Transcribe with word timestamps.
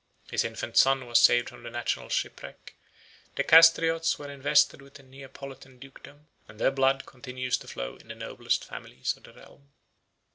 His 0.31 0.43
infant 0.43 0.77
son 0.77 1.05
was 1.05 1.21
saved 1.21 1.47
from 1.49 1.61
the 1.61 1.69
national 1.69 2.09
shipwreck; 2.09 2.73
the 3.35 3.43
Castriots 3.43 4.13
45 4.13 4.19
were 4.27 4.33
invested 4.33 4.81
with 4.81 4.97
a 4.97 5.03
Neapolitan 5.03 5.77
dukedom, 5.77 6.25
and 6.47 6.59
their 6.59 6.71
blood 6.71 7.05
continues 7.05 7.55
to 7.59 7.67
flow 7.67 7.97
in 7.97 8.07
the 8.07 8.15
noblest 8.15 8.65
families 8.65 9.15
of 9.15 9.25
the 9.25 9.33
realm. 9.33 9.71